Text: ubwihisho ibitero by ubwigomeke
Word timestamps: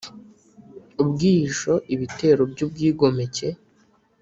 ubwihisho 1.01 1.73
ibitero 1.93 2.41
by 2.51 2.59
ubwigomeke 2.65 3.47